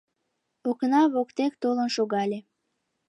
Окна 0.69 1.01
воктек 1.13 1.53
толын 1.61 1.89
шогале. 1.95 2.39